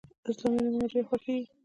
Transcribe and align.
اسلامي 0.29 0.57
نومونه 0.65 0.87
ډیر 0.93 1.03
خوښیږي. 1.09 1.45